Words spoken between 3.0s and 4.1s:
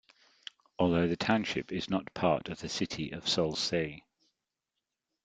of Sault Ste.